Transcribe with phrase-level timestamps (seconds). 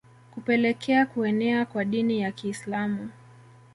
[0.31, 3.09] Kupelekea kuenea kwa Dini ya Kiislamu